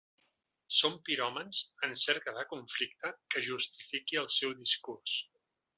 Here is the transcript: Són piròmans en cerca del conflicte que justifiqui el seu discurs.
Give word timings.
Són 0.77 0.95
piròmans 1.09 1.59
en 1.89 1.93
cerca 2.05 2.35
del 2.39 2.49
conflicte 2.55 3.13
que 3.35 3.47
justifiqui 3.51 4.21
el 4.23 4.35
seu 4.39 4.61
discurs. 4.65 5.21